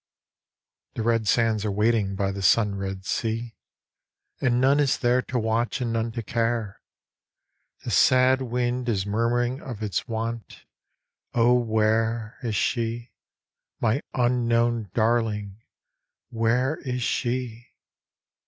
The 0.95 1.03
red 1.03 1.27
sands 1.27 1.63
are 1.63 1.69
waiting 1.71 2.15
by 2.15 2.31
the 2.31 2.41
sun 2.41 2.73
red 2.73 3.05
sea, 3.05 3.55
And 4.39 4.59
none 4.59 4.79
is 4.79 4.97
there 4.97 5.21
to 5.21 5.37
watch 5.37 5.79
and 5.79 5.93
none 5.93 6.11
to 6.13 6.23
care; 6.23 6.81
The 7.83 7.91
sad 7.91 8.41
wind 8.41 8.89
is 8.89 9.05
murmuring 9.05 9.61
of 9.61 9.83
its 9.83 10.07
want; 10.07 10.65
O 11.35 11.53
where 11.53 12.39
Is 12.41 12.55
she, 12.55 13.11
my 13.79 14.01
unknown 14.15 14.89
Darling, 14.95 15.61
where 16.31 16.77
is 16.77 17.03
she 17.03 17.67